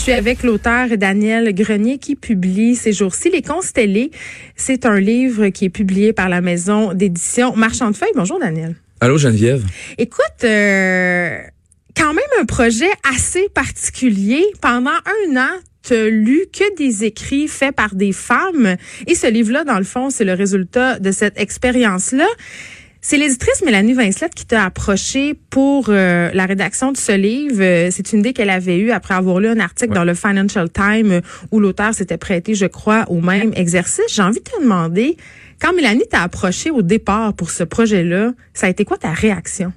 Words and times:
Je 0.00 0.04
suis 0.04 0.12
avec 0.12 0.44
l'auteur 0.44 0.96
Daniel 0.96 1.54
Grenier 1.54 1.98
qui 1.98 2.16
publie 2.16 2.74
ces 2.74 2.94
jours-ci 2.94 3.28
Les 3.28 3.42
Constellés. 3.42 4.10
C'est 4.56 4.86
un 4.86 4.98
livre 4.98 5.48
qui 5.48 5.66
est 5.66 5.68
publié 5.68 6.14
par 6.14 6.30
la 6.30 6.40
maison 6.40 6.94
d'édition 6.94 7.54
Marchand 7.54 7.90
de 7.90 7.96
Feuilles. 7.96 8.08
Bonjour 8.14 8.40
Daniel. 8.40 8.76
Allô 9.02 9.18
Geneviève. 9.18 9.62
Écoute, 9.98 10.42
euh, 10.44 11.42
quand 11.94 12.14
même 12.14 12.24
un 12.40 12.46
projet 12.46 12.88
assez 13.14 13.50
particulier. 13.50 14.42
Pendant 14.62 14.88
un 14.88 15.36
an, 15.36 15.58
tu 15.82 16.10
lu 16.10 16.46
que 16.50 16.76
des 16.76 17.04
écrits 17.04 17.46
faits 17.46 17.76
par 17.76 17.94
des 17.94 18.12
femmes. 18.12 18.76
Et 19.06 19.14
ce 19.14 19.26
livre-là, 19.26 19.64
dans 19.64 19.76
le 19.76 19.84
fond, 19.84 20.08
c'est 20.08 20.24
le 20.24 20.32
résultat 20.32 20.98
de 20.98 21.12
cette 21.12 21.38
expérience-là. 21.38 22.26
C'est 23.02 23.16
l'éditrice 23.16 23.62
Mélanie 23.64 23.94
Vincelette 23.94 24.34
qui 24.34 24.44
t'a 24.44 24.64
approché 24.64 25.34
pour 25.48 25.86
euh, 25.88 26.30
la 26.34 26.44
rédaction 26.44 26.92
de 26.92 26.98
ce 26.98 27.12
livre. 27.12 27.60
Euh, 27.60 27.88
c'est 27.90 28.12
une 28.12 28.18
idée 28.18 28.34
qu'elle 28.34 28.50
avait 28.50 28.76
eue 28.76 28.90
après 28.90 29.14
avoir 29.14 29.40
lu 29.40 29.48
un 29.48 29.58
article 29.58 29.92
Ouais. 29.92 29.96
dans 29.96 30.04
le 30.04 30.14
Financial 30.14 30.70
Times 30.70 31.10
euh, 31.10 31.20
où 31.50 31.60
l'auteur 31.60 31.94
s'était 31.94 32.18
prêté, 32.18 32.54
je 32.54 32.66
crois, 32.66 33.06
au 33.08 33.22
même 33.22 33.52
exercice. 33.56 34.04
J'ai 34.12 34.20
envie 34.20 34.40
de 34.40 34.44
te 34.44 34.62
demander, 34.62 35.16
quand 35.60 35.72
Mélanie 35.72 36.06
t'a 36.10 36.22
approché 36.22 36.70
au 36.70 36.82
départ 36.82 37.32
pour 37.32 37.50
ce 37.50 37.64
projet-là, 37.64 38.34
ça 38.52 38.66
a 38.66 38.70
été 38.70 38.84
quoi 38.84 38.98
ta 38.98 39.12
réaction? 39.12 39.72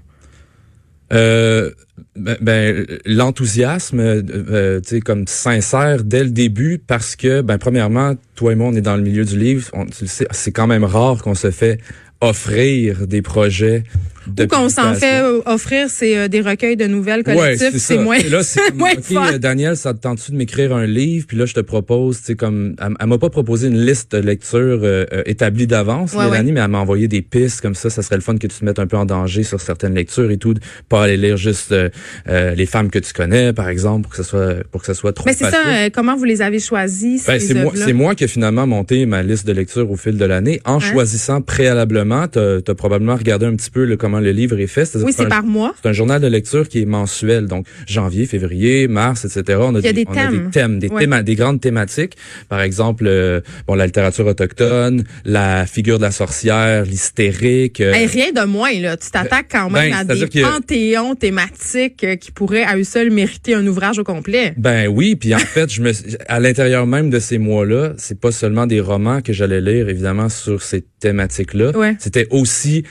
Euh, 1.14 1.72
ben, 2.18 2.38
ben, 2.42 2.86
l'enthousiasme, 3.06 4.00
euh, 4.02 4.82
tu 4.82 4.90
sais, 4.96 5.00
comme 5.00 5.28
sincère 5.28 6.04
dès 6.04 6.24
le 6.26 6.32
début, 6.32 6.78
parce 6.78 7.16
que, 7.16 7.42
ben, 7.42 7.58
premièrement, 7.58 8.16
toi 8.36 8.52
et 8.52 8.56
moi, 8.56 8.68
on 8.68 8.74
est 8.74 8.82
dans 8.82 8.98
le 8.98 9.04
milieu 9.04 9.24
du 9.24 9.38
livre. 9.38 9.70
On, 9.74 9.86
c'est 9.92 10.52
quand 10.52 10.68
même 10.68 10.84
rare 10.84 11.22
qu'on 11.22 11.36
se 11.36 11.52
fait 11.52 11.80
offrir 12.24 13.06
des 13.06 13.22
projets 13.22 13.84
Ou 14.28 14.48
qu'on 14.48 14.70
s'en 14.70 14.94
fait 14.94 15.22
euh, 15.22 15.42
offrir, 15.46 15.88
c'est 15.90 16.18
euh, 16.18 16.28
des 16.28 16.42
recueils 16.42 16.78
de 16.78 16.86
nouvelles 16.86 17.24
collectives, 17.24 17.78
c'est 17.78 17.98
moins, 17.98 18.18
Et 18.18 18.30
là, 18.30 18.44
c'est 18.44 18.74
moins 18.76 18.92
OK, 18.92 19.12
euh, 19.12 19.38
Daniel, 19.38 19.78
ça 19.78 19.94
te 19.94 20.00
tente-tu 20.00 20.32
de 20.32 20.38
m'écrire 20.38 20.74
un 20.74 20.86
livre? 20.86 21.26
Puis 21.28 21.38
là, 21.38 21.46
je 21.46 21.54
te 21.54 21.60
propose, 21.60 22.20
tu 22.20 22.26
sais, 22.26 22.36
comme, 22.36 22.76
elle, 22.80 22.94
elle 23.00 23.08
m'a 23.08 23.18
pas 23.18 23.30
proposé 23.30 23.68
une 23.68 23.86
liste 23.86 24.14
de 24.16 24.20
lectures 24.20 24.82
euh, 24.84 25.06
établie 25.26 25.68
d'avance, 25.68 26.14
Ouais, 26.14 26.26
Mélanie, 26.26 26.52
mais 26.52 26.60
elle 26.62 26.68
m'a 26.70 26.80
envoyé 26.80 27.08
des 27.08 27.22
pistes 27.22 27.62
comme 27.62 27.76
ça. 27.76 27.90
Ça 27.90 28.02
serait 28.02 28.16
le 28.16 28.22
fun 28.22 28.38
que 28.38 28.48
tu 28.48 28.60
te 28.60 28.66
mettes 28.66 28.80
un 28.80 28.88
peu 28.88 28.98
en 28.98 29.06
danger 29.06 29.44
sur 29.44 29.60
certaines 29.62 29.96
lectures 29.96 30.32
et 30.32 30.38
tout, 30.38 30.54
pas 30.90 31.04
aller 31.04 31.18
lire 31.18 31.38
juste 31.38 31.72
euh, 31.72 31.90
euh, 32.30 32.56
les 32.56 32.66
femmes 32.66 32.90
que 32.90 33.00
tu 33.00 33.14
connais, 33.14 33.54
par 33.54 33.70
exemple, 33.70 34.04
pour 34.04 34.12
que 34.12 34.18
ce 34.18 34.24
soit, 34.24 34.64
pour 34.72 34.82
que 34.82 34.88
ce 34.88 34.94
soit 34.94 35.14
trop 35.14 35.26
Mais 35.26 35.34
c'est 35.34 35.46
facile. 35.46 35.60
ça, 35.64 35.70
euh, 35.70 35.90
comment 35.92 36.16
vous 36.16 36.24
les 36.24 36.42
avez 36.42 36.60
choisis, 36.60 37.26
Ben, 37.26 37.40
ces 37.40 37.48
c'est 37.48 37.54
moi, 37.56 37.72
c'est 37.76 37.94
moi 37.94 38.16
qui 38.16 38.24
ai 38.24 38.28
finalement 38.28 38.68
monté 38.68 39.06
ma 39.06 39.24
liste 39.24 39.48
de 39.48 39.54
lecture 39.54 39.90
au 39.90 39.96
fil 39.96 40.18
de 40.18 40.26
l'année 40.26 40.62
en 40.66 40.80
choisissant 40.80 41.42
préalablement. 41.42 42.28
Tu 42.28 42.40
as, 42.40 42.76
probablement 42.76 43.16
regardé 43.16 43.46
un 43.46 43.56
petit 43.56 43.72
peu 43.72 43.86
là, 43.86 43.96
comment 43.98 44.13
le 44.20 44.32
livre 44.32 44.60
est 44.60 44.68
fait. 44.68 44.90
Oui, 44.96 45.14
c'est 45.16 45.28
par 45.28 45.44
mois. 45.44 45.74
c'est 45.82 45.90
un 45.90 45.94
journal 45.94 46.22
de 46.22 46.28
lecture 46.28 46.68
qui 46.68 46.82
est 46.82 46.86
mensuel, 46.86 47.48
donc 47.48 47.66
janvier, 47.88 48.26
février, 48.26 48.88
mars, 48.88 49.26
etc. 49.26 49.60
On 49.62 49.76
a, 49.76 49.80
Il 49.80 49.86
y 49.86 49.88
a 49.88 49.94
des 49.94 50.06
on 50.08 50.14
thèmes. 50.14 50.44
des 50.46 50.50
thèmes, 50.52 50.80
des, 50.80 50.88
Ouais. 50.90 51.02
théma- 51.06 51.24
des 51.24 51.36
grandes 51.36 51.62
thématiques. 51.62 52.16
Par 52.50 52.62
exemple, 52.62 53.06
euh, 53.08 53.42
bon, 53.68 53.76
la 53.76 53.86
littérature 53.86 54.26
autochtone, 54.28 55.04
la 55.26 55.66
figure 55.66 55.98
de 55.98 56.04
la 56.04 56.12
sorcière, 56.12 56.86
l'hystérique. 56.86 57.82
euh, 57.82 57.94
Hey, 57.94 58.08
rien 58.08 58.32
de 58.32 58.46
moins, 58.46 58.74
là. 58.80 58.98
Tu 58.98 59.10
t'attaques 59.12 59.48
quand 59.52 59.70
même 59.70 59.92
Ben, 59.92 59.98
à 59.98 60.04
des 60.04 60.20
y 60.20 60.44
a- 60.44 60.48
panthéons 60.50 61.16
thématiques 61.16 62.04
euh, 62.04 62.16
qui 62.16 62.32
pourraient 62.32 62.64
à 62.64 62.78
eux 62.78 62.84
seuls 62.84 63.12
mériter 63.12 63.54
un 63.56 63.66
ouvrage 63.68 64.00
au 64.00 64.04
complet. 64.04 64.54
Ben 64.58 64.88
oui, 64.88 65.16
puis 65.16 65.34
en 65.34 65.38
fait, 65.40 65.72
je 65.72 65.82
me 65.82 65.92
à 66.28 66.40
l'intérieur 66.40 66.86
même 66.88 67.10
de 67.10 67.20
ces 67.20 67.38
mois-là, 67.38 67.94
c'est 67.98 68.20
pas 68.20 68.32
seulement 68.32 68.68
des 68.68 68.80
romans 68.80 69.22
que 69.22 69.34
j'allais 69.34 69.62
lire 69.62 69.90
évidemment 69.90 70.30
sur 70.30 70.62
ces 70.62 70.84
thématiques-là. 71.00 71.78
Ouais. 71.78 71.96
C'était 72.00 72.28
aussi 72.32 72.84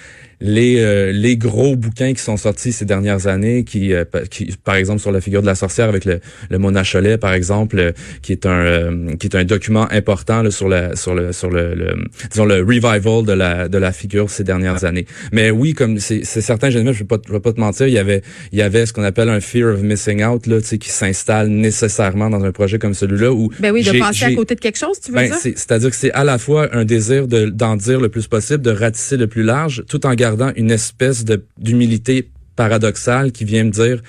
les 0.42 0.80
euh, 0.80 1.12
les 1.12 1.36
gros 1.36 1.76
bouquins 1.76 2.12
qui 2.12 2.22
sont 2.22 2.36
sortis 2.36 2.72
ces 2.72 2.84
dernières 2.84 3.26
années 3.28 3.64
qui, 3.64 3.92
euh, 3.94 4.04
qui 4.30 4.52
par 4.64 4.74
exemple 4.74 5.00
sur 5.00 5.12
la 5.12 5.20
figure 5.20 5.40
de 5.40 5.46
la 5.46 5.54
sorcière 5.54 5.88
avec 5.88 6.04
le 6.04 6.20
le 6.50 6.58
Mona 6.58 6.82
Cholet 6.82 7.16
par 7.16 7.32
exemple 7.32 7.78
euh, 7.78 7.92
qui 8.22 8.32
est 8.32 8.44
un 8.44 8.50
euh, 8.50 9.14
qui 9.16 9.28
est 9.28 9.36
un 9.36 9.44
document 9.44 9.86
important 9.90 10.42
là, 10.42 10.50
sur 10.50 10.68
la 10.68 10.96
sur 10.96 11.14
le 11.14 11.32
sur 11.32 11.50
le, 11.50 11.74
le 11.74 11.94
disons 12.30 12.44
le 12.44 12.56
revival 12.60 13.24
de 13.24 13.32
la 13.32 13.68
de 13.68 13.78
la 13.78 13.92
figure 13.92 14.28
ces 14.30 14.44
dernières 14.44 14.84
années. 14.84 15.06
Mais 15.32 15.50
oui, 15.50 15.72
comme 15.74 15.98
c'est 15.98 16.24
c'est 16.24 16.40
certain, 16.40 16.70
je 16.70 16.78
vais 16.78 17.04
pas 17.04 17.18
te- 17.18 17.28
je 17.28 17.32
vais 17.32 17.40
pas 17.40 17.52
te 17.52 17.60
mentir, 17.60 17.86
il 17.86 17.94
y 17.94 17.98
avait 17.98 18.22
il 18.52 18.58
y 18.58 18.62
avait 18.62 18.84
ce 18.86 18.92
qu'on 18.92 19.04
appelle 19.04 19.28
un 19.28 19.40
fear 19.40 19.72
of 19.74 19.82
missing 19.82 20.24
out 20.24 20.46
là, 20.48 20.60
tu 20.60 20.66
sais 20.66 20.78
qui 20.78 20.90
s'installe 20.90 21.48
nécessairement 21.48 22.28
dans 22.30 22.42
un 22.44 22.52
projet 22.52 22.78
comme 22.78 22.94
celui-là 22.94 23.32
où 23.32 23.50
Ben 23.60 23.70
oui, 23.72 23.82
de 23.84 23.96
passer 23.98 24.24
à 24.24 24.34
côté 24.34 24.54
de 24.56 24.60
quelque 24.60 24.78
chose, 24.78 24.98
tu 25.00 25.10
veux 25.12 25.16
ben, 25.18 25.26
dire? 25.26 25.36
c'est- 25.36 25.56
c'est-à-dire 25.56 25.90
que 25.90 25.96
c'est 25.96 26.12
à 26.12 26.24
la 26.24 26.38
fois 26.38 26.68
un 26.74 26.84
désir 26.84 27.28
de- 27.28 27.46
d'en 27.46 27.76
dire 27.76 28.00
le 28.00 28.08
plus 28.08 28.26
possible, 28.26 28.62
de 28.62 28.70
ratisser 28.72 29.16
le 29.16 29.26
plus 29.28 29.42
large, 29.44 29.84
tout 29.88 30.04
en 30.06 30.14
gardant 30.14 30.31
une 30.56 30.70
espèce 30.70 31.24
d'humilité 31.58 32.30
paradoxale 32.56 33.32
qui 33.32 33.44
vient 33.44 33.64
me 33.64 33.70
dire 33.70 34.02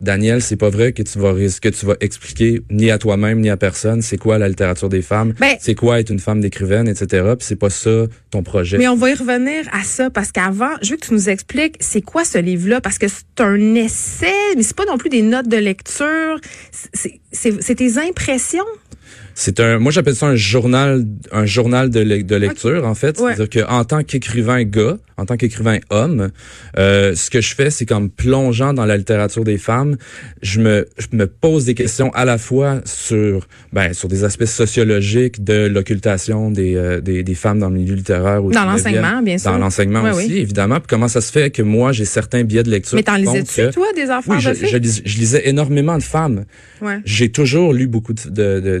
Daniel, 0.00 0.42
c'est 0.42 0.56
pas 0.56 0.68
vrai 0.68 0.92
que 0.92 1.02
tu 1.02 1.18
vas 1.18 1.32
que 1.32 1.68
tu 1.68 1.86
vas 1.86 1.94
expliquer 2.00 2.60
ni 2.70 2.90
à 2.90 2.98
toi-même 2.98 3.40
ni 3.40 3.48
à 3.48 3.56
personne 3.56 4.02
c'est 4.02 4.18
quoi 4.18 4.36
la 4.38 4.48
littérature 4.48 4.88
des 4.90 5.00
femmes, 5.00 5.32
Ben- 5.40 5.56
c'est 5.60 5.74
quoi 5.74 5.98
être 6.00 6.10
une 6.10 6.18
femme 6.18 6.40
d'écrivaine, 6.40 6.88
etc. 6.88 7.06
Puis 7.38 7.46
c'est 7.46 7.56
pas 7.56 7.70
ça 7.70 8.06
ton 8.30 8.42
projet. 8.42 8.76
Mais 8.76 8.88
on 8.88 8.96
va 8.96 9.10
y 9.10 9.14
revenir 9.14 9.64
à 9.72 9.82
ça 9.82 10.10
parce 10.10 10.30
qu'avant, 10.30 10.72
je 10.82 10.90
veux 10.90 10.96
que 10.96 11.06
tu 11.06 11.14
nous 11.14 11.28
expliques 11.30 11.76
c'est 11.80 12.02
quoi 12.02 12.24
ce 12.24 12.36
livre-là? 12.38 12.80
Parce 12.82 12.98
que 12.98 13.06
c'est 13.08 13.40
un 13.40 13.74
essai, 13.76 14.32
mais 14.56 14.62
c'est 14.62 14.76
pas 14.76 14.84
non 14.84 14.98
plus 14.98 15.08
des 15.10 15.22
notes 15.22 15.48
de 15.48 15.56
lecture. 15.56 16.38
C'est 16.92 17.74
tes 17.74 17.98
impressions? 17.98 18.64
C'est 19.34 19.58
un, 19.60 19.78
moi 19.78 19.90
j'appelle 19.90 20.14
ça 20.14 20.26
un 20.26 20.36
journal, 20.36 21.04
un 21.32 21.44
journal 21.44 21.90
de, 21.90 22.00
le- 22.00 22.22
de 22.22 22.36
lecture 22.36 22.86
en 22.86 22.94
fait. 22.94 23.18
Ouais. 23.20 23.34
C'est-à-dire 23.34 23.66
qu'en 23.66 23.84
tant 23.84 24.02
qu'écrivain 24.04 24.62
gars, 24.62 24.98
en 25.16 25.26
tant 25.26 25.36
qu'écrivain 25.36 25.78
homme, 25.90 26.30
euh, 26.76 27.14
ce 27.14 27.30
que 27.30 27.40
je 27.40 27.54
fais, 27.54 27.70
c'est 27.70 27.86
qu'en 27.86 28.00
me 28.00 28.08
plongeant 28.08 28.72
dans 28.74 28.84
la 28.84 28.96
littérature 28.96 29.44
des 29.44 29.58
femmes, 29.58 29.96
je 30.42 30.60
me, 30.60 30.88
je 30.98 31.16
me 31.16 31.26
pose 31.28 31.64
des 31.66 31.74
questions 31.74 32.10
à 32.14 32.24
la 32.24 32.36
fois 32.38 32.80
sur, 32.84 33.46
ben, 33.72 33.92
sur 33.92 34.08
des 34.08 34.24
aspects 34.24 34.44
sociologiques 34.44 35.44
de 35.44 35.66
l'occultation 35.66 36.50
des, 36.50 36.74
euh, 36.74 37.00
des, 37.00 37.22
des 37.22 37.34
femmes 37.34 37.60
dans 37.60 37.70
le 37.70 37.76
milieu 37.76 37.94
littéraire. 37.94 38.44
au 38.44 38.50
Dans 38.50 38.60
19e, 38.62 38.66
l'enseignement, 38.66 39.22
bien 39.22 39.38
sûr. 39.38 39.50
Dans 39.52 39.58
l'enseignement 39.58 40.02
aussi, 40.10 40.26
oui. 40.32 40.38
évidemment. 40.38 40.76
Puis 40.76 40.86
comment 40.88 41.08
ça 41.08 41.20
se 41.20 41.30
fait 41.30 41.50
que 41.50 41.62
moi 41.62 41.92
j'ai 41.92 42.04
certains 42.04 42.42
biais 42.42 42.62
de 42.64 42.70
lecture. 42.70 42.96
Mais 42.96 43.02
t'en 43.04 43.16
lisais-tu, 43.16 43.70
toi, 43.72 43.86
des 43.94 44.10
enfants 44.10 44.34
oui, 44.34 44.40
je, 44.40 44.48
de 44.50 44.54
filles? 44.54 44.68
je, 44.68 44.76
lis- 44.78 45.02
je 45.04 45.18
lisais 45.18 45.48
énormément 45.48 45.96
de 45.96 46.02
femmes. 46.02 46.44
Ouais. 46.82 46.98
J'ai 47.04 47.30
toujours 47.30 47.72
lu 47.72 47.86
beaucoup 47.86 48.14
de- 48.14 48.60
de- 48.60 48.78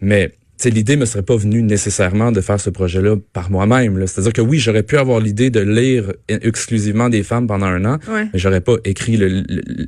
mais 0.00 0.32
tu 0.58 0.70
l'idée 0.70 0.96
me 0.96 1.04
serait 1.04 1.22
pas 1.22 1.36
venue 1.36 1.62
nécessairement 1.62 2.32
de 2.32 2.40
faire 2.40 2.58
ce 2.58 2.70
projet-là 2.70 3.16
par 3.34 3.50
moi-même. 3.50 4.06
C'est-à-dire 4.06 4.32
que 4.32 4.40
oui, 4.40 4.58
j'aurais 4.58 4.82
pu 4.84 4.96
avoir 4.96 5.20
l'idée 5.20 5.50
de 5.50 5.60
lire 5.60 6.14
exclusivement 6.28 7.10
des 7.10 7.22
femmes 7.22 7.46
pendant 7.46 7.66
un 7.66 7.84
an, 7.84 7.98
Ouais. 8.08 8.24
mais 8.32 8.38
j'aurais 8.38 8.62
pas 8.62 8.76
écrit 8.86 9.18
le, 9.18 9.28
le, 9.28 9.42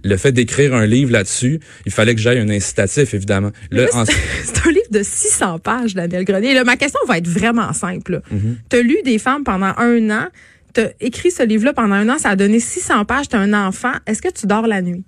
le 0.04 0.16
fait 0.18 0.32
d'écrire 0.32 0.74
un 0.74 0.84
livre 0.84 1.10
là-dessus. 1.12 1.60
Il 1.86 1.92
fallait 1.92 2.14
que 2.14 2.20
j'aille 2.20 2.38
un 2.38 2.50
incitatif, 2.50 3.14
évidemment. 3.14 3.50
Là, 3.70 3.84
Là, 3.84 3.88
en- 3.94 4.04
c'est 4.44 4.66
un 4.66 4.70
livre 4.70 4.90
de 4.90 5.02
600 5.02 5.58
pages, 5.60 5.94
Daniel 5.94 6.24
Grenier. 6.26 6.52
Là, 6.52 6.64
ma 6.64 6.76
question 6.76 7.00
va 7.08 7.16
être 7.16 7.28
vraiment 7.28 7.72
simple. 7.72 8.12
là. 8.12 8.22
Mhm. 8.30 8.56
T'as 8.68 8.82
lu 8.82 8.96
des 9.06 9.18
femmes 9.18 9.44
pendant 9.44 9.72
un 9.78 10.10
an, 10.10 10.26
t'as 10.74 10.88
écrit 11.00 11.30
ce 11.30 11.42
livre-là 11.44 11.72
pendant 11.72 11.94
un 11.94 12.10
an, 12.10 12.18
ça 12.18 12.28
a 12.28 12.36
donné 12.36 12.60
600 12.60 13.06
pages, 13.06 13.28
t'as 13.30 13.38
un 13.38 13.54
enfant. 13.54 13.92
Est-ce 14.06 14.20
que 14.20 14.28
tu 14.30 14.46
dors 14.46 14.66
la 14.66 14.82
nuit? 14.82 15.02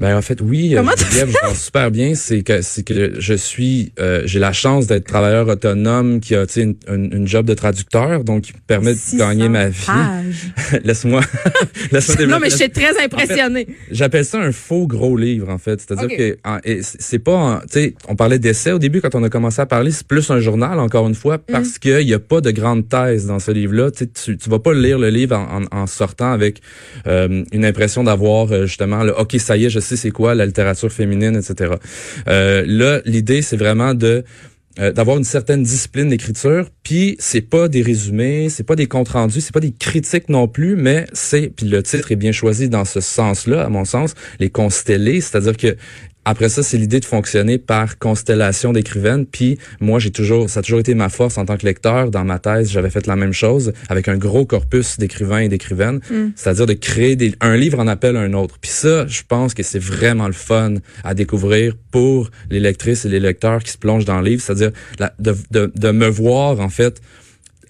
Ben 0.00 0.16
en 0.16 0.22
fait 0.22 0.40
oui, 0.40 0.74
Comment 0.76 0.92
euh, 0.92 0.94
je 1.26 1.46
pense 1.46 1.60
super 1.64 1.90
bien, 1.90 2.14
c'est 2.14 2.42
que 2.42 2.62
c'est 2.62 2.84
que 2.84 3.14
je 3.18 3.34
suis 3.34 3.92
euh, 3.98 4.22
j'ai 4.26 4.38
la 4.38 4.52
chance 4.52 4.86
d'être 4.86 5.06
travailleur 5.06 5.48
autonome 5.48 6.20
qui 6.20 6.34
a 6.36 6.44
une, 6.56 6.76
une, 6.88 7.10
une 7.12 7.26
job 7.26 7.46
de 7.46 7.54
traducteur 7.54 8.22
donc 8.22 8.42
qui 8.42 8.52
me 8.52 8.58
permet 8.66 8.92
de 8.94 8.98
600 8.98 9.18
gagner 9.18 9.48
ma 9.48 9.68
vie. 9.68 9.86
laisse-moi 10.84 11.20
laisse-moi 11.92 12.26
non, 12.26 12.38
mais 12.40 12.50
je 12.50 12.56
suis 12.56 12.70
très 12.70 13.02
impressionnée. 13.02 13.66
J'appelle 13.90 14.24
ça 14.24 14.38
un 14.40 14.52
faux 14.52 14.86
gros 14.86 15.16
livre 15.16 15.48
en 15.48 15.58
fait, 15.58 15.80
c'est-à-dire 15.80 16.16
que 16.16 16.38
c'est 16.82 17.18
pas 17.18 17.60
tu 17.70 17.72
sais 17.80 17.94
on 18.08 18.16
parlait 18.16 18.38
d'essai 18.38 18.72
au 18.72 18.78
début 18.78 19.00
quand 19.00 19.14
on 19.14 19.22
a 19.24 19.28
commencé 19.28 19.60
à 19.60 19.66
parler, 19.66 19.90
c'est 19.90 20.06
plus 20.06 20.30
un 20.30 20.40
journal 20.40 20.78
encore 20.78 21.08
une 21.08 21.14
fois 21.14 21.38
parce 21.38 21.68
Mm. 21.68 21.78
qu'il 21.80 22.08
y 22.08 22.14
a 22.14 22.18
pas 22.18 22.40
de 22.40 22.50
grande 22.50 22.88
thèse 22.88 23.26
dans 23.26 23.38
ce 23.38 23.50
livre-là, 23.50 23.90
tu 23.90 23.98
sais, 24.04 24.06
tu 24.06 24.36
tu 24.38 24.48
vas 24.50 24.58
pas 24.58 24.72
lire 24.74 24.98
le 24.98 25.10
livre 25.10 25.36
en, 25.36 25.62
en- 25.62 25.82
en 25.82 25.86
sortant 25.86 26.32
avec 26.32 26.60
euh, 27.06 27.44
une 27.52 27.64
impression 27.64 28.04
d'avoir 28.04 28.50
euh, 28.52 28.66
justement 28.66 29.02
le 29.02 29.12
OK, 29.18 29.36
ça 29.38 29.56
y 29.56 29.64
est, 29.66 29.70
je 29.70 29.80
c'est 29.96 30.10
quoi 30.10 30.34
la 30.34 30.46
littérature 30.46 30.92
féminine 30.92 31.36
etc. 31.36 31.74
Euh, 32.28 32.64
là, 32.66 33.00
l'idée 33.04 33.42
c'est 33.42 33.56
vraiment 33.56 33.94
de 33.94 34.24
euh, 34.80 34.92
d'avoir 34.92 35.16
une 35.16 35.24
certaine 35.24 35.64
discipline 35.64 36.08
d'écriture, 36.08 36.68
puis 36.84 37.16
c'est 37.18 37.40
pas 37.40 37.66
des 37.66 37.82
résumés, 37.82 38.48
c'est 38.48 38.62
pas 38.62 38.76
des 38.76 38.86
comptes 38.86 39.08
rendus, 39.08 39.40
c'est 39.40 39.52
pas 39.52 39.58
des 39.58 39.72
critiques 39.72 40.28
non 40.28 40.46
plus, 40.46 40.76
mais 40.76 41.06
c'est 41.12 41.48
puis 41.48 41.66
le 41.66 41.82
titre 41.82 42.12
est 42.12 42.16
bien 42.16 42.30
choisi 42.30 42.68
dans 42.68 42.84
ce 42.84 43.00
sens-là 43.00 43.64
à 43.64 43.68
mon 43.68 43.84
sens, 43.84 44.14
les 44.38 44.50
constellés, 44.50 45.20
c'est-à-dire 45.20 45.56
que 45.56 45.76
Après 46.28 46.50
ça, 46.50 46.62
c'est 46.62 46.76
l'idée 46.76 47.00
de 47.00 47.06
fonctionner 47.06 47.56
par 47.56 47.98
constellation 47.98 48.74
d'écrivaines. 48.74 49.24
Puis 49.24 49.58
moi, 49.80 49.98
j'ai 49.98 50.10
toujours, 50.10 50.50
ça 50.50 50.60
a 50.60 50.62
toujours 50.62 50.80
été 50.80 50.94
ma 50.94 51.08
force 51.08 51.38
en 51.38 51.46
tant 51.46 51.56
que 51.56 51.64
lecteur. 51.64 52.10
Dans 52.10 52.22
ma 52.22 52.38
thèse, 52.38 52.70
j'avais 52.70 52.90
fait 52.90 53.06
la 53.06 53.16
même 53.16 53.32
chose 53.32 53.72
avec 53.88 54.08
un 54.08 54.18
gros 54.18 54.44
corpus 54.44 54.98
d'écrivains 54.98 55.38
et 55.38 55.48
d'écrivaines, 55.48 56.00
mm. 56.10 56.32
c'est-à-dire 56.36 56.66
de 56.66 56.74
créer 56.74 57.16
des, 57.16 57.34
un 57.40 57.56
livre 57.56 57.78
en 57.78 57.86
appelle 57.86 58.14
un 58.18 58.34
autre. 58.34 58.58
Puis 58.60 58.70
ça, 58.70 59.06
je 59.06 59.22
pense 59.26 59.54
que 59.54 59.62
c'est 59.62 59.78
vraiment 59.78 60.26
le 60.26 60.34
fun 60.34 60.74
à 61.02 61.14
découvrir 61.14 61.74
pour 61.90 62.30
les 62.50 62.60
lectrices 62.60 63.06
et 63.06 63.08
les 63.08 63.20
lecteurs 63.20 63.62
qui 63.62 63.72
se 63.72 63.78
plongent 63.78 64.04
dans 64.04 64.20
le 64.20 64.28
livre, 64.28 64.42
c'est-à-dire 64.42 64.72
de, 64.98 65.34
de, 65.50 65.72
de 65.74 65.90
me 65.92 66.08
voir 66.08 66.60
en 66.60 66.68
fait 66.68 67.00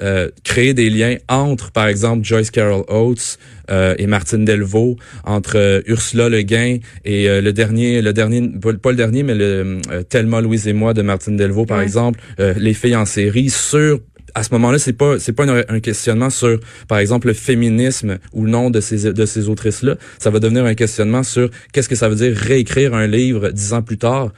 euh, 0.02 0.28
créer 0.44 0.74
des 0.74 0.90
liens 0.90 1.16
entre, 1.28 1.72
par 1.72 1.88
exemple, 1.88 2.24
Joyce 2.24 2.50
Carol 2.50 2.84
Oates 2.88 3.38
euh, 3.70 3.94
et 3.98 4.06
Martine 4.06 4.44
Delvaux, 4.44 4.96
entre 5.24 5.56
euh, 5.56 5.80
Ursula 5.86 6.28
Le 6.28 6.42
Guin 6.42 6.78
et 7.04 7.28
le 7.40 7.52
dernier, 7.52 8.00
le 8.02 8.12
dernier, 8.12 8.48
pas 8.82 8.90
le 8.90 8.96
dernier, 8.96 9.22
mais 9.22 9.34
le 9.34 9.78
Thelma 10.08 10.40
Louise 10.40 10.68
et 10.68 10.72
moi 10.72 10.94
de 10.94 11.02
Martine 11.02 11.36
Delvaux, 11.36 11.66
par 11.66 11.80
exemple, 11.80 12.20
les 12.38 12.74
filles 12.74 12.96
en 12.96 13.06
série 13.06 13.50
sur 13.50 14.00
à 14.34 14.42
ce 14.42 14.50
moment-là, 14.52 14.78
c'est 14.78 14.92
pas 14.92 15.18
c'est 15.18 15.32
pas 15.32 15.44
un, 15.44 15.80
questionnement 15.80 16.30
sur 16.30 16.60
par 16.86 16.98
exemple 16.98 17.28
le 17.28 17.32
féminisme 17.32 18.18
ou 18.32 18.44
le 18.44 18.50
nom 18.50 18.70
de 18.70 18.80
ces 18.80 19.12
de 19.12 19.26
ces 19.26 19.48
autrices 19.48 19.82
là, 19.82 19.96
ça 20.18 20.30
va 20.30 20.38
devenir 20.38 20.64
un 20.64 20.74
questionnement 20.74 21.22
sur 21.22 21.50
qu'est-ce 21.72 21.88
que 21.88 21.96
ça 21.96 22.08
veut 22.08 22.16
dire 22.16 22.36
réécrire 22.36 22.94
un 22.94 23.06
livre 23.06 23.50
dix 23.50 23.72
ans 23.72 23.82
plus 23.82 23.98
tard 23.98 24.32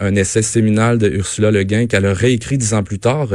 un 0.00 0.14
essai 0.14 0.42
séminal 0.42 0.98
de 0.98 1.08
Ursula 1.08 1.50
Le 1.50 1.62
Guin 1.62 1.86
qu'elle 1.86 2.06
a 2.06 2.12
réécrit 2.12 2.58
dix 2.58 2.74
ans 2.74 2.82
plus 2.82 2.98
tard, 2.98 3.28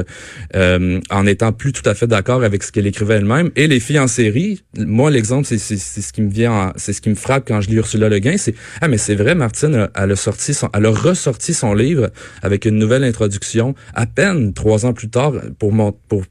euh, 0.55 0.99
en 1.09 1.25
étant 1.25 1.51
plus 1.51 1.71
tout 1.71 1.87
à 1.89 1.93
fait 1.93 2.07
d'accord 2.07 2.43
avec 2.43 2.63
ce 2.63 2.71
qu'elle 2.71 2.87
écrivait 2.87 3.15
elle-même. 3.15 3.51
Et 3.55 3.67
les 3.67 3.79
filles 3.79 3.99
en 3.99 4.07
série, 4.07 4.63
moi 4.77 5.11
l'exemple, 5.11 5.45
c'est 5.45 5.57
ce 5.57 6.13
qui 6.13 6.21
me 6.21 6.29
vient, 6.29 6.73
c'est 6.75 6.93
ce 6.93 7.01
qui 7.01 7.09
me 7.09 7.15
frappe 7.15 7.47
quand 7.47 7.61
je 7.61 7.69
lis 7.69 7.75
Ursula 7.75 8.09
Le 8.09 8.19
Guin, 8.19 8.37
c'est 8.37 8.55
ah 8.81 8.87
mais 8.87 8.97
c'est 8.97 9.15
vrai, 9.15 9.35
Martine, 9.35 9.89
elle 9.95 10.11
a 10.11 10.15
sorti 10.15 10.53
son, 10.53 10.69
elle 10.73 10.85
a 10.85 10.91
ressorti 10.91 11.53
son 11.53 11.73
livre 11.73 12.11
avec 12.41 12.65
une 12.65 12.77
nouvelle 12.77 13.03
introduction 13.03 13.75
à 13.93 14.05
peine 14.05 14.53
trois 14.53 14.85
ans 14.85 14.93
plus 14.93 15.09
tard 15.09 15.33
pour 15.57 15.71
mon, 15.71 15.93
pour 16.07 16.23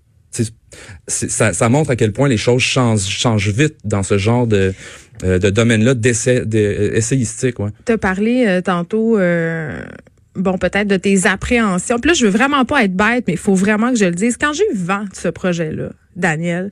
ça, 1.07 1.53
ça 1.53 1.69
montre 1.69 1.91
à 1.91 1.97
quel 1.97 2.13
point 2.13 2.29
les 2.29 2.37
choses 2.37 2.63
changent, 2.63 3.07
changent 3.07 3.51
vite 3.51 3.77
dans 3.85 4.03
ce 4.03 4.19
genre 4.19 4.47
de, 4.47 4.73
euh, 5.25 5.39
de 5.39 5.51
domaine-là 5.51 5.95
d'essai, 5.95 6.47
d'essayistique. 6.47 7.59
Ouais. 7.59 7.71
Tu 7.85 7.93
as 7.93 7.99
parlé 7.99 8.47
euh, 8.47 8.61
tantôt 8.61 9.19
euh, 9.19 9.83
bon, 10.35 10.59
peut-être 10.59 10.89
de 10.89 10.97
tes 10.97 11.27
appréhensions. 11.27 11.99
Puis 11.99 12.09
là, 12.09 12.15
je 12.15 12.27
veux 12.27 12.33
vraiment 12.33 12.65
pas 12.65 12.85
être 12.85 12.95
bête, 12.95 13.25
mais 13.27 13.35
il 13.35 13.39
faut 13.39 13.55
vraiment 13.55 13.91
que 13.91 13.99
je 13.99 14.05
le 14.05 14.15
dise. 14.15 14.37
Quand 14.37 14.53
j'ai 14.53 14.65
eu 14.71 14.75
vent 14.77 15.05
de 15.05 15.15
ce 15.15 15.29
projet-là, 15.29 15.91
Daniel, 16.17 16.71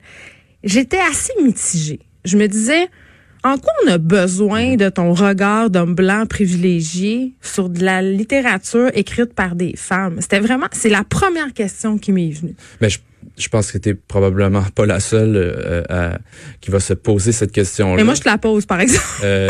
j'étais 0.63 0.99
assez 1.09 1.33
mitigée. 1.41 1.99
Je 2.25 2.37
me 2.37 2.47
disais, 2.47 2.87
en 3.43 3.57
quoi 3.57 3.71
on 3.85 3.91
a 3.91 3.97
besoin 3.97 4.75
de 4.75 4.89
ton 4.89 5.13
regard 5.13 5.69
d'homme 5.69 5.95
blanc 5.95 6.25
privilégié 6.25 7.33
sur 7.41 7.69
de 7.69 7.83
la 7.83 8.01
littérature 8.01 8.91
écrite 8.93 9.33
par 9.33 9.55
des 9.55 9.75
femmes? 9.77 10.17
C'était 10.19 10.39
vraiment, 10.39 10.67
c'est 10.71 10.89
la 10.89 11.03
première 11.03 11.53
question 11.53 11.97
qui 11.97 12.11
m'est 12.11 12.31
venue. 12.31 12.55
Mais 12.81 12.89
je, 12.89 12.99
je 13.37 13.47
pense 13.47 13.71
que 13.71 13.77
tu 13.77 13.95
probablement 13.95 14.63
pas 14.75 14.85
la 14.85 14.99
seule 14.99 15.35
euh, 15.35 16.11
qui 16.59 16.71
va 16.71 16.79
se 16.79 16.93
poser 16.93 17.31
cette 17.31 17.51
question-là. 17.51 17.95
Mais 17.95 18.03
moi, 18.03 18.13
je 18.13 18.21
te 18.21 18.29
la 18.29 18.37
pose, 18.37 18.65
par 18.65 18.81
exemple. 18.81 19.05
Euh, 19.23 19.47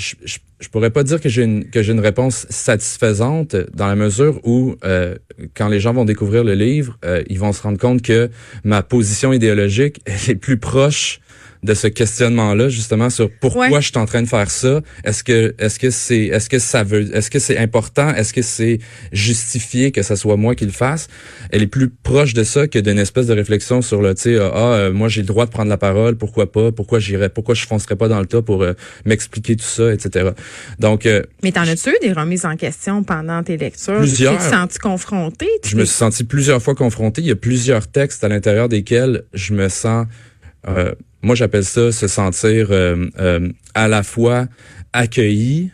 je, 0.00 0.38
je, 0.58 0.68
pourrais 0.68 0.90
pas 0.90 1.04
dire 1.04 1.20
que 1.20 1.28
j'ai 1.28 1.42
une 1.42 1.68
que 1.68 1.82
j'ai 1.82 1.92
une 1.92 2.00
réponse 2.00 2.46
satisfaisante 2.48 3.54
dans 3.74 3.86
la 3.86 3.96
mesure 3.96 4.40
où 4.44 4.76
euh, 4.84 5.16
quand 5.54 5.68
les 5.68 5.80
gens 5.80 5.92
vont 5.92 6.04
découvrir 6.04 6.42
le 6.42 6.54
livre, 6.54 6.98
euh, 7.04 7.22
ils 7.28 7.38
vont 7.38 7.52
se 7.52 7.62
rendre 7.62 7.78
compte 7.78 8.02
que 8.02 8.30
ma 8.64 8.82
position 8.82 9.32
idéologique 9.32 10.00
est 10.28 10.36
plus 10.36 10.56
proche 10.56 11.19
de 11.62 11.74
ce 11.74 11.86
questionnement-là 11.86 12.68
justement 12.68 13.10
sur 13.10 13.30
pourquoi 13.40 13.80
je 13.80 13.88
suis 13.88 13.98
en 13.98 14.06
train 14.06 14.22
de 14.22 14.28
faire 14.28 14.50
ça? 14.50 14.80
Est-ce 15.04 15.22
que 15.22 15.54
est-ce 15.58 15.78
que 15.78 15.90
c'est 15.90 16.26
est-ce 16.26 16.48
que 16.48 16.58
ça 16.58 16.82
veut 16.82 17.14
est-ce 17.14 17.30
que 17.30 17.38
c'est 17.38 17.58
important? 17.58 18.08
Est-ce 18.14 18.32
que 18.32 18.42
c'est 18.42 18.78
justifié 19.12 19.92
que 19.92 20.02
ce 20.02 20.16
soit 20.16 20.36
moi 20.36 20.54
qui 20.54 20.64
le 20.64 20.72
fasse? 20.72 21.08
Elle 21.50 21.62
est 21.62 21.66
plus 21.66 21.90
proche 21.90 22.34
de 22.34 22.44
ça 22.44 22.66
que 22.66 22.78
d'une 22.78 22.98
espèce 22.98 23.26
de 23.26 23.34
réflexion 23.34 23.82
sur 23.82 24.02
le 24.02 24.14
tu 24.14 24.22
sais 24.22 24.38
ah 24.38 24.74
euh, 24.74 24.92
moi 24.92 25.08
j'ai 25.08 25.20
le 25.20 25.26
droit 25.26 25.46
de 25.46 25.50
prendre 25.50 25.68
la 25.68 25.78
parole, 25.78 26.16
pourquoi 26.16 26.50
pas? 26.50 26.72
Pourquoi 26.72 26.98
j'irais 26.98 27.28
Pourquoi 27.28 27.54
je 27.54 27.66
foncerais 27.66 27.96
pas 27.96 28.08
dans 28.08 28.20
le 28.20 28.26
tas 28.26 28.42
pour 28.42 28.62
euh, 28.62 28.72
m'expliquer 29.04 29.56
tout 29.56 29.64
ça, 29.64 29.92
etc. 29.92 30.30
Donc 30.78 31.06
euh, 31.06 31.22
mais 31.42 31.52
t'en 31.52 31.62
as-tu 31.62 31.90
eu 31.90 31.98
des 32.00 32.12
remises 32.12 32.44
en 32.44 32.56
question 32.56 33.02
pendant 33.02 33.42
tes 33.42 33.56
lectures? 33.56 33.98
Plusieurs. 33.98 34.38
Tu 34.38 34.44
t'es 34.44 34.50
senti 34.50 34.78
confronté 34.78 35.46
Je 35.64 35.76
me 35.76 35.84
suis 35.84 35.96
senti 35.96 36.24
plusieurs 36.24 36.62
fois 36.62 36.74
confronté. 36.74 37.20
Il 37.20 37.28
y 37.28 37.30
a 37.30 37.36
plusieurs 37.36 37.86
textes 37.86 38.24
à 38.24 38.28
l'intérieur 38.28 38.68
desquels 38.68 39.24
je 39.34 39.52
me 39.54 39.68
sens 39.68 40.06
euh, 40.68 40.94
moi, 41.22 41.34
j'appelle 41.34 41.64
ça 41.64 41.92
se 41.92 42.08
sentir 42.08 42.68
euh, 42.70 43.06
euh, 43.18 43.48
à 43.74 43.88
la 43.88 44.02
fois 44.02 44.46
accueilli, 44.94 45.70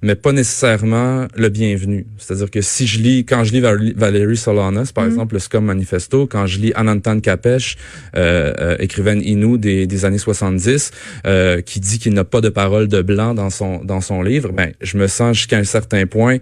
mais 0.00 0.14
pas 0.14 0.32
nécessairement 0.32 1.26
le 1.34 1.48
bienvenu. 1.50 2.06
C'est-à-dire 2.16 2.50
que 2.50 2.62
si 2.62 2.86
je 2.86 3.00
lis, 3.00 3.24
quand 3.26 3.44
je 3.44 3.52
lis 3.52 3.60
Valérie 3.60 4.36
Solanas, 4.38 4.92
par 4.94 5.04
mm. 5.04 5.08
exemple, 5.08 5.34
le 5.34 5.40
Scum 5.40 5.66
Manifesto, 5.66 6.26
quand 6.26 6.46
je 6.46 6.58
lis 6.60 6.72
Anantan 6.74 7.20
Kapesh, 7.20 7.76
euh, 8.16 8.76
écrivaine 8.78 9.20
Inou 9.20 9.58
des, 9.58 9.86
des 9.86 10.04
années 10.06 10.18
70, 10.18 10.92
qui 11.66 11.80
dit 11.80 11.98
qu'il 11.98 12.14
n'a 12.14 12.24
pas 12.24 12.40
de 12.40 12.48
parole 12.48 12.88
de 12.88 13.02
blanc 13.02 13.34
dans 13.34 13.50
son 13.50 13.84
dans 13.84 14.00
son 14.00 14.22
livre, 14.22 14.52
ben 14.52 14.72
je 14.80 14.96
me 14.96 15.08
sens 15.08 15.36
jusqu'à 15.36 15.58
un 15.58 15.64
certain 15.64 16.06
point 16.06 16.38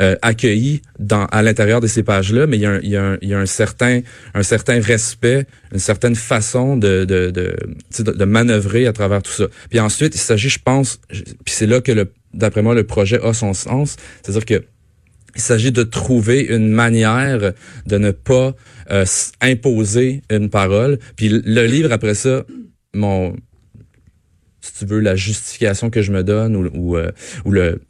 euh, 0.00 0.16
accueilli 0.22 0.82
dans 0.98 1.26
à 1.26 1.42
l'intérieur 1.42 1.80
de 1.80 1.86
ces 1.86 2.02
pages-là, 2.02 2.46
mais 2.46 2.56
il 2.56 2.62
y, 2.62 2.66
a 2.66 2.72
un, 2.72 2.80
il, 2.82 2.90
y 2.90 2.96
a 2.96 3.04
un, 3.04 3.18
il 3.22 3.28
y 3.28 3.34
a 3.34 3.38
un 3.38 3.46
certain 3.46 4.00
un 4.34 4.42
certain 4.42 4.80
respect, 4.80 5.46
une 5.72 5.78
certaine 5.78 6.14
façon 6.14 6.76
de 6.76 7.04
de, 7.04 7.30
de, 7.30 7.56
de, 8.02 8.24
manœuvrer 8.24 8.86
à 8.86 8.92
travers 8.92 9.22
tout 9.22 9.32
ça. 9.32 9.46
Puis 9.70 9.80
ensuite, 9.80 10.14
il 10.14 10.20
s'agit, 10.20 10.48
je 10.48 10.58
pense, 10.62 10.98
puis 11.08 11.24
c'est 11.46 11.66
là 11.66 11.80
que 11.80 12.08
d'après 12.34 12.62
moi 12.62 12.74
le 12.74 12.84
projet 12.84 13.20
a 13.22 13.32
son 13.32 13.54
sens, 13.54 13.96
c'est-à-dire 14.22 14.44
que 14.44 14.64
il 15.34 15.42
s'agit 15.42 15.72
de 15.72 15.82
trouver 15.82 16.40
une 16.40 16.68
manière 16.68 17.52
de 17.86 17.98
ne 17.98 18.10
pas 18.10 18.54
euh, 18.90 19.04
imposer 19.42 20.22
une 20.30 20.48
parole. 20.48 20.98
Puis 21.16 21.28
le 21.28 21.66
livre 21.66 21.92
après 21.92 22.14
ça, 22.14 22.44
mon 22.94 23.36
si 24.60 24.72
tu 24.80 24.86
veux 24.86 25.00
la 25.00 25.14
justification 25.14 25.90
que 25.90 26.02
je 26.02 26.10
me 26.10 26.24
donne 26.24 26.56
ou, 26.56 26.68
ou, 26.74 26.96
euh, 26.96 27.10
ou 27.44 27.52
le 27.52 27.80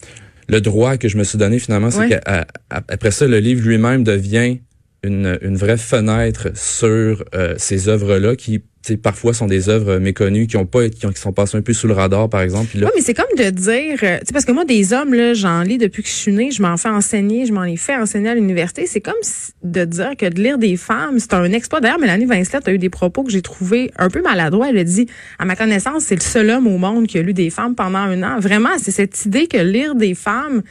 le 0.49 0.61
droit 0.61 0.97
que 0.97 1.09
je 1.09 1.17
me 1.17 1.25
suis 1.25 1.39
donné 1.39 1.59
finalement, 1.59 1.91
c'est 1.91 2.09
qu'après 2.09 3.11
ça, 3.11 3.27
le 3.27 3.39
livre 3.39 3.67
lui-même 3.67 4.05
devient 4.05 4.59
une, 5.07 5.57
vraie 5.57 5.77
fenêtre 5.77 6.49
sur 6.55 7.25
euh, 7.35 7.55
ces 7.59 7.89
œuvres-là 7.89 8.37
qui 8.37 8.63
parfois 8.95 9.35
sont 9.35 9.47
des 9.47 9.69
œuvres 9.69 9.99
méconnues 9.99 10.47
qui 10.47 10.57
ont 10.57 10.67
pas 10.67 10.89
qui 10.89 11.01
sont 11.17 11.33
passées 11.33 11.57
un 11.57 11.63
peu 11.63 11.73
sous 11.73 11.89
le 11.89 11.95
radar 11.95 12.29
par 12.29 12.43
exemple. 12.43 12.69
Oui 12.77 12.87
mais 12.95 13.01
c'est 13.01 13.15
comme 13.15 13.27
de 13.37 13.51
dire 13.51 13.99
euh, 14.05 14.19
parce 14.33 14.45
que 14.45 14.53
moi 14.53 14.65
des 14.65 14.93
hommes 14.93 15.13
là 15.13 15.35
j'en 15.35 15.63
lis 15.63 15.79
depuis 15.79 16.05
que 16.05 16.09
je 16.09 16.15
suis 16.15 16.33
née 16.33 16.53
je 16.53 16.63
m'en 16.63 16.77
fais 16.77 16.89
enseigner 16.89 17.47
je 17.47 17.53
m'en 17.53 17.65
ai 17.65 17.77
fait 17.77 17.97
enseigner 17.97 18.29
à 18.29 18.35
l'université. 18.37 18.87
C'est 18.87 19.01
comme 19.01 19.15
de 19.65 19.85
dire 19.85 20.13
que 20.17 20.27
de 20.27 20.41
lire 20.41 20.59
des 20.59 20.77
femmes 20.77 21.19
c'est 21.19 21.35
un 21.35 21.51
exploit. 21.51 21.81
D'ailleurs 21.81 21.99
Mélanie 21.99 22.27
Vincelette 22.27 22.69
a 22.69 22.73
eu 22.73 22.79
des 22.79 22.91
propos 22.91 23.25
que 23.25 23.33
j'ai 23.33 23.43
trouvé 23.43 23.91
un 23.97 24.09
peu 24.09 24.23
maladroits. 24.23 24.69
Elle 24.69 24.79
a 24.79 24.85
dit 24.85 25.07
à 25.41 25.45
ma 25.45 25.57
connaissance 25.57 26.05
c'est 26.05 26.15
le 26.15 26.21
seul 26.21 26.51
homme 26.51 26.69
au 26.69 26.79
monde 26.79 27.09
qui 27.09 27.19
a 27.19 27.23
lu 27.23 27.33
des 27.33 27.51
femmes 27.51 27.75
pendant 27.75 27.99
un 27.99 28.23
an. 28.23 28.39
Vraiment 28.39 28.79
c'est 28.79 28.93
cette 28.93 29.25
idée 29.25 29.49
que 29.49 29.59
lire 29.59 29.97
des 29.97 30.15
femmes 30.15 30.63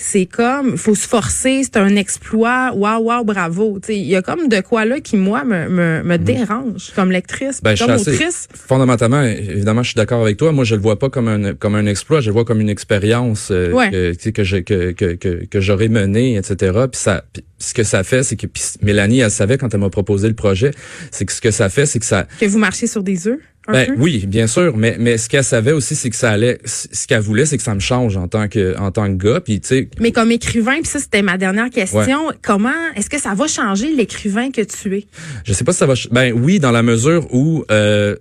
c'est 0.00 0.24
comme 0.24 0.78
faut 0.78 0.94
se 0.94 1.06
forcer, 1.06 1.60
c'est 1.62 1.76
un 1.76 1.94
exploit, 1.94 2.72
waouh 2.74 3.04
waouh 3.04 3.22
bravo. 3.22 3.78
Il 3.88 3.96
y 3.96 4.16
a 4.16 4.22
comme 4.22 4.48
de 4.48 4.60
quoi 4.62 4.86
là 4.86 5.00
qui 5.00 5.16
moi 5.16 5.44
me, 5.44 5.68
me, 5.68 6.02
me 6.02 6.16
mm. 6.16 6.24
dérange 6.24 6.92
comme 6.94 7.12
lectrice, 7.12 7.60
ben, 7.62 7.76
comme 7.76 7.90
autrice. 7.90 8.48
fondamentalement, 8.54 9.22
évidemment, 9.22 9.82
je 9.82 9.88
suis 9.88 9.96
d'accord 9.96 10.22
avec 10.22 10.38
toi. 10.38 10.52
Moi, 10.52 10.64
je 10.64 10.74
le 10.74 10.80
vois 10.80 10.98
pas 10.98 11.10
comme 11.10 11.28
un 11.28 11.54
comme 11.54 11.74
un 11.74 11.84
exploit, 11.84 12.20
je 12.20 12.28
le 12.28 12.32
vois 12.32 12.46
comme 12.46 12.60
une 12.60 12.70
expérience 12.70 13.48
euh, 13.50 14.14
que, 14.14 14.30
que, 14.30 14.42
je, 14.42 14.56
que, 14.56 14.92
que, 14.92 15.14
que, 15.14 15.44
que 15.44 15.60
j'aurais 15.60 15.88
menée, 15.88 16.36
etc. 16.36 16.72
Puis 16.90 17.00
ça, 17.00 17.24
ce 17.58 17.74
que 17.74 17.82
ça 17.82 18.02
fait, 18.02 18.22
c'est 18.22 18.36
que 18.36 18.46
Mélanie, 18.82 19.20
elle 19.20 19.30
savait 19.30 19.58
quand 19.58 19.72
elle 19.74 19.80
m'a 19.80 19.90
proposé 19.90 20.28
le 20.28 20.34
projet, 20.34 20.70
c'est 21.10 21.26
que 21.26 21.32
ce 21.32 21.42
que 21.42 21.50
ça 21.50 21.68
fait, 21.68 21.84
c'est 21.84 21.98
que 21.98 22.06
ça 22.06 22.26
que 22.40 22.46
vous 22.46 22.58
marchez 22.58 22.86
sur 22.86 23.02
des 23.02 23.28
œufs? 23.28 23.38
Ben, 23.68 23.94
oui, 23.98 24.24
bien 24.26 24.46
sûr, 24.46 24.76
mais 24.76 24.96
mais 24.98 25.18
ce 25.18 25.28
qu'elle 25.28 25.44
savait 25.44 25.72
aussi, 25.72 25.94
c'est 25.94 26.10
que 26.10 26.16
ça 26.16 26.30
allait. 26.30 26.58
Ce 26.64 27.06
qu'elle 27.06 27.20
voulait, 27.20 27.46
c'est 27.46 27.56
que 27.56 27.62
ça 27.62 27.74
me 27.74 27.80
change 27.80 28.16
en 28.16 28.26
tant 28.26 28.48
que 28.48 28.76
en 28.78 28.90
tant 28.90 29.06
que 29.06 29.22
gars. 29.22 29.40
Puis 29.40 29.60
tu 29.60 29.68
sais. 29.68 29.88
Mais 30.00 30.12
comme 30.12 30.32
écrivain, 30.32 30.76
puis 30.80 30.86
ça 30.86 30.98
c'était 30.98 31.22
ma 31.22 31.38
dernière 31.38 31.70
question. 31.70 32.28
Comment 32.42 32.70
est-ce 32.96 33.10
que 33.10 33.20
ça 33.20 33.34
va 33.34 33.46
changer 33.46 33.94
l'écrivain 33.94 34.50
que 34.50 34.62
tu 34.62 34.96
es? 34.96 35.06
Je 35.44 35.52
sais 35.52 35.64
pas 35.64 35.72
si 35.72 35.78
ça 35.78 35.86
va. 35.86 35.94
Ben 36.10 36.32
oui, 36.32 36.58
dans 36.58 36.72
la 36.72 36.82
mesure 36.82 37.32
où 37.32 37.64
euh, 37.70 38.16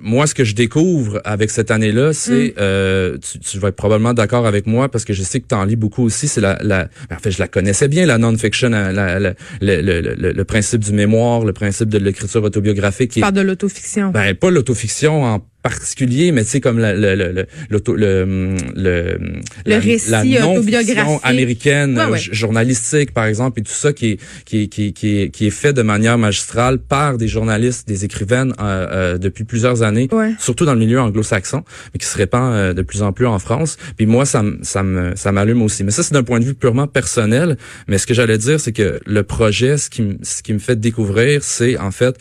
moi, 0.00 0.26
ce 0.26 0.34
que 0.34 0.44
je 0.44 0.54
découvre 0.54 1.20
avec 1.24 1.50
cette 1.50 1.70
année-là, 1.70 2.12
c'est 2.12 2.48
mm. 2.48 2.60
euh, 2.60 3.18
tu, 3.40 3.58
vas 3.58 3.68
être 3.68 3.76
probablement 3.76 4.14
d'accord 4.14 4.46
avec 4.46 4.66
moi 4.66 4.88
parce 4.88 5.04
que 5.04 5.12
je 5.12 5.22
sais 5.22 5.40
que 5.40 5.46
tu 5.48 5.54
en 5.54 5.64
lis 5.64 5.76
beaucoup 5.76 6.04
aussi. 6.04 6.28
C'est 6.28 6.40
la, 6.40 6.58
la 6.62 6.88
ben, 7.08 7.16
en 7.16 7.18
fait, 7.18 7.30
je 7.30 7.38
la 7.38 7.48
connaissais 7.48 7.88
bien 7.88 8.06
la 8.06 8.18
non-fiction, 8.18 8.70
la, 8.70 8.92
la, 8.92 9.18
le, 9.20 9.34
le, 9.60 9.80
le, 9.80 10.32
le, 10.32 10.44
principe 10.44 10.82
du 10.82 10.92
mémoire, 10.92 11.44
le 11.44 11.52
principe 11.52 11.88
de 11.88 11.98
l'écriture 11.98 12.42
autobiographique. 12.42 13.12
Tu 13.12 13.20
parles 13.20 13.32
de 13.32 13.40
l'autofiction. 13.40 14.10
Ben 14.10 14.34
pas 14.34 14.47
l'autofiction 14.50 15.24
en 15.24 15.40
particulier, 15.62 16.30
mais 16.32 16.44
tu 16.44 16.50
sais 16.50 16.60
comme 16.60 16.78
le 16.78 16.94
le 16.94 17.14
le 17.14 17.32
le 17.32 17.46
le, 17.70 18.56
le, 18.76 19.18
le 19.66 19.76
récit 19.76 20.38
autobiographique 20.40 21.20
américaine 21.24 22.00
journalistique 22.30 23.12
par 23.12 23.26
exemple 23.26 23.60
et 23.60 23.62
tout 23.64 23.72
ça 23.72 23.92
qui 23.92 24.12
est 24.12 24.20
qui 24.44 24.62
est, 24.62 24.66
qui 24.68 24.92
qui 24.92 25.30
qui 25.30 25.46
est 25.46 25.50
fait 25.50 25.72
de 25.72 25.82
manière 25.82 26.16
magistrale 26.16 26.78
par 26.78 27.18
des 27.18 27.26
journalistes, 27.26 27.88
des 27.88 28.04
écrivaines 28.04 28.54
euh, 28.60 28.86
euh, 28.90 29.18
depuis 29.18 29.44
plusieurs 29.44 29.82
années, 29.82 30.08
surtout 30.38 30.64
dans 30.64 30.74
le 30.74 30.80
milieu 30.80 31.00
anglo-saxon, 31.00 31.64
mais 31.92 31.98
qui 31.98 32.06
se 32.06 32.16
répand 32.16 32.54
euh, 32.54 32.72
de 32.72 32.82
plus 32.82 33.02
en 33.02 33.12
plus 33.12 33.26
en 33.26 33.38
France. 33.40 33.76
Puis 33.96 34.06
moi 34.06 34.24
ça 34.26 34.42
ça 34.62 35.32
m'allume 35.32 35.62
aussi. 35.62 35.82
Mais 35.82 35.90
ça 35.90 36.02
c'est 36.04 36.14
d'un 36.14 36.22
point 36.22 36.38
de 36.38 36.44
vue 36.44 36.54
purement 36.54 36.86
personnel, 36.86 37.56
mais 37.88 37.98
ce 37.98 38.06
que 38.06 38.14
j'allais 38.14 38.38
dire 38.38 38.60
c'est 38.60 38.72
que 38.72 39.00
le 39.04 39.22
projet 39.24 39.76
ce 39.76 39.90
qui 39.90 40.18
ce 40.22 40.42
qui 40.42 40.52
me 40.52 40.60
fait 40.60 40.78
découvrir 40.78 41.42
c'est 41.42 41.76
en 41.78 41.90
fait 41.90 42.16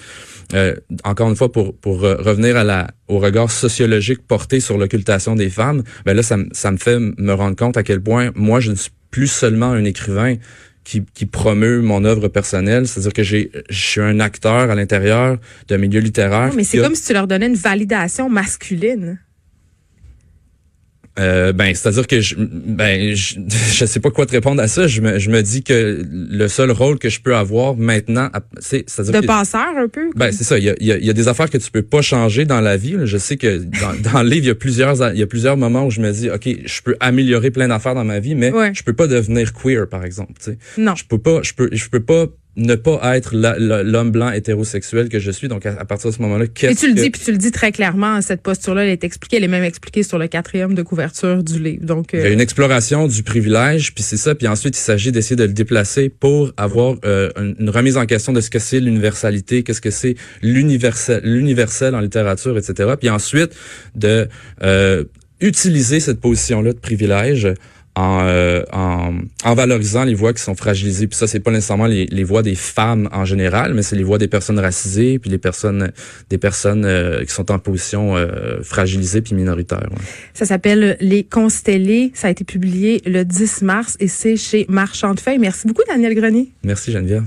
euh, 0.54 0.76
encore 1.04 1.30
une 1.30 1.36
fois, 1.36 1.52
pour, 1.52 1.76
pour 1.76 2.02
revenir 2.02 2.58
à 2.58 2.64
la, 2.64 2.88
au 3.08 3.20
regard 3.20 3.52
sociologique 3.52 4.26
porté 4.26 4.60
sur 4.60 4.78
l'occultation 4.78 5.36
des 5.36 5.50
femmes, 5.50 5.84
ben 6.06 6.14
là, 6.14 6.24
ça, 6.24 6.38
ça 6.52 6.72
me 6.72 6.78
fait 6.78 7.00
me 7.00 7.34
rendre 7.34 7.56
compte 7.56 7.78
à 7.78 7.84
quel 7.84 8.02
point 8.02 8.32
moi, 8.36 8.60
je 8.60 8.72
ne 8.72 8.76
suis 8.76 8.92
plus 9.12 9.28
seulement 9.28 9.72
un 9.72 9.84
écrivain 9.84 10.36
qui, 10.88 11.04
qui 11.14 11.26
promeut 11.26 11.82
mon 11.82 12.06
œuvre 12.06 12.30
personnelle, 12.30 12.88
c'est-à-dire 12.88 13.12
que 13.12 13.24
j'ai, 13.24 13.52
je 13.70 13.78
suis 13.78 14.00
un 14.02 14.22
acteur 14.22 14.72
à 14.72 14.76
l'intérieur 14.76 15.38
d'un 15.68 15.78
milieu 15.78 16.00
littéraire. 16.00 16.54
mais 16.56 16.64
c'est 16.64 16.78
comme 16.78 16.96
si 16.96 17.08
tu 17.08 17.14
leur 17.14 17.28
donnais 17.28 17.48
une 17.48 17.56
validation 17.56 18.30
masculine. 18.30 19.20
Euh, 21.20 21.52
ben, 21.52 21.74
c'est-à-dire 21.74 22.06
que 22.06 22.22
je, 22.22 22.36
ben, 22.38 23.16
je, 23.16 23.36
je 23.74 23.86
sais 23.86 24.00
pas 24.00 24.12
quoi 24.12 24.26
te 24.26 24.32
répondre 24.32 24.62
à 24.62 24.68
ça. 24.68 24.88
Je 24.88 25.02
me, 25.02 25.20
je 25.20 25.30
me 25.30 25.42
dis 25.42 25.64
que 25.64 26.04
le 26.12 26.48
seul 26.48 26.72
rôle 26.72 27.00
que 27.00 27.10
je 27.10 27.22
peux 27.22 27.36
avoir 27.36 27.76
maintenant, 27.76 28.30
c'est, 28.60 28.90
c'est-à-dire 28.90 29.22
de 29.22 29.28
passeur 29.28 29.78
un 29.78 29.88
peu. 29.88 30.10
Ben, 30.16 30.32
c'est 30.32 30.44
ça. 30.44 30.58
Il 30.58 30.66
y 30.66 30.70
a, 30.70 30.76
il 30.80 31.06
y 31.06 31.10
a, 31.10 31.14
des 31.14 31.28
affaires 31.28 31.50
que 31.50 31.58
tu 31.58 31.72
peux 31.72 31.82
pas 31.82 32.02
changer 32.02 32.46
dans 32.46 32.62
la 32.62 32.78
vie. 32.78 32.96
Je 33.04 33.18
sais 33.18 33.38
que 33.38 33.58
dans, 33.58 34.12
dans 34.14 34.24
le 34.24 34.30
livre, 34.30 34.46
il 34.46 34.50
y 34.50 34.52
a 34.52 34.56
plusieurs, 34.56 35.14
il 35.14 35.20
y 35.20 35.24
a 35.24 35.28
plusieurs 35.28 35.58
moments 35.58 35.86
où 35.86 35.92
je 35.92 36.02
me 36.02 36.12
dis, 36.12 36.30
ok, 36.30 36.48
je 36.66 36.82
peux 36.82 36.96
améliorer 37.00 37.52
plein 37.52 37.68
d'affaires 37.68 37.96
dans 37.96 38.06
ma 38.06 38.20
vie, 38.20 38.36
mais 38.36 38.52
je 38.74 38.84
peux 38.84 38.94
pas 38.94 39.08
devenir 39.08 39.54
queer, 39.54 39.88
par 39.88 40.04
exemple. 40.04 40.34
sais 40.40 40.58
Non. 40.78 40.96
Je 40.96 41.06
peux 41.06 41.20
pas, 41.20 41.42
je 41.44 41.54
peux, 41.54 41.70
je 41.72 41.90
peux 41.90 42.04
pas 42.04 42.28
ne 42.58 42.74
pas 42.74 43.16
être 43.16 43.32
l'homme 43.36 44.12
blanc 44.12 44.32
hétérosexuel 44.32 45.10
que 45.10 45.20
je 45.20 45.30
suis. 45.30 45.48
Donc, 45.48 45.66
à, 45.66 45.86
partir 45.86 46.10
de 46.10 46.16
ce 46.16 46.22
moment-là, 46.24 46.48
qu'est-ce 46.48 46.82
que... 46.82 46.86
Et 46.86 46.90
tu 46.90 46.94
le 46.94 47.00
dis, 47.00 47.10
puis 47.12 47.22
tu 47.24 47.32
le 47.32 47.38
dis 47.38 47.52
très 47.52 47.72
clairement, 47.72 48.20
cette 48.22 48.42
posture-là, 48.42 48.84
elle 48.84 48.90
est 48.90 49.04
expliquée, 49.04 49.38
elle 49.38 49.44
est 49.44 49.48
même 49.48 49.64
expliquée 49.64 50.02
sur 50.02 50.18
le 50.18 50.28
quatrième 50.28 50.74
de 50.74 50.82
couverture 50.82 51.44
du 51.44 51.60
livre. 51.62 51.86
Donc, 51.86 52.14
euh... 52.14 52.18
Il 52.18 52.24
y 52.24 52.28
a 52.28 52.32
une 52.32 52.42
exploration 52.42 53.08
du 53.08 53.22
privilège, 53.22 53.94
puis 53.94 54.04
c'est 54.04 54.18
ça. 54.18 54.34
Puis 54.34 54.48
ensuite, 54.48 54.76
il 54.76 54.82
s'agit 54.82 55.12
d'essayer 55.12 55.36
de 55.36 55.44
le 55.44 55.54
déplacer 55.54 56.10
pour 56.10 56.52
avoir 56.58 56.96
euh, 57.06 57.30
une, 57.38 57.70
remise 57.70 57.98
en 57.98 58.08
question 58.08 58.34
de 58.34 58.42
ce 58.42 58.50
que 58.50 58.60
c'est 58.60 58.80
l'universalité, 58.80 59.62
qu'est-ce 59.62 59.82
que 59.82 59.92
c'est 59.92 60.16
l'universel, 60.42 61.22
l'universel 61.24 61.94
en 61.94 62.00
littérature, 62.00 62.58
etc. 62.58 62.94
Puis 63.00 63.10
ensuite, 63.10 63.52
de 63.96 64.28
euh, 64.64 65.04
utiliser 65.42 66.00
cette 66.00 66.20
position-là 66.20 66.74
de 66.74 66.80
privilège 66.80 67.48
euh, 68.00 68.64
en, 68.72 69.14
en, 69.44 69.56
valorisant 69.56 70.04
les 70.04 70.14
voix 70.14 70.34
qui 70.34 70.42
sont 70.42 70.56
fragilisées. 70.56 71.08
Puis 71.08 71.18
ça, 71.18 71.26
c'est 71.26 71.40
pas 71.40 71.52
nécessairement 71.52 71.88
les, 71.88 72.06
les, 72.06 72.24
voix 72.24 72.44
des 72.44 72.56
femmes 72.56 73.10
en 73.12 73.26
général, 73.26 73.74
mais 73.74 73.82
c'est 73.82 73.96
les 73.96 74.04
voix 74.04 74.18
des 74.18 74.28
personnes 74.28 74.60
racisées, 74.60 75.18
puis 75.18 75.32
les 75.32 75.38
personnes, 75.38 75.92
des 76.30 76.38
personnes 76.38 76.86
euh, 76.86 77.24
qui 77.24 77.34
sont 77.34 77.52
en 77.52 77.60
position 77.60 78.16
euh, 78.16 78.62
fragilisée 78.62 79.22
puis 79.22 79.34
minoritaire. 79.34 79.90
Ça 80.34 80.46
s'appelle 80.46 80.98
Les 81.02 81.24
Constellés. 81.24 82.12
Ça 82.14 82.28
a 82.28 82.30
été 82.30 82.44
publié 82.44 83.02
le 83.06 83.24
10 83.24 83.64
mars 83.64 83.98
et 84.00 84.08
c'est 84.08 84.38
chez 84.38 84.66
Marchand 84.70 85.14
de 85.14 85.20
Feuilles. 85.20 85.40
Merci 85.40 85.68
beaucoup, 85.68 85.84
Daniel 85.88 86.14
Grenier. 86.14 86.52
Merci, 86.64 86.92
Geneviève. 86.92 87.24